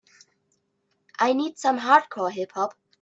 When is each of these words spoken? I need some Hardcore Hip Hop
I 1.19 1.33
need 1.33 1.59
some 1.59 1.77
Hardcore 1.77 2.31
Hip 2.31 2.53
Hop 2.53 2.73